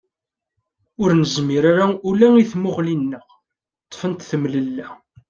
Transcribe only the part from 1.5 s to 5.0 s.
ara ula i tmuɣli-nneɣ, ṭṭfent temlella.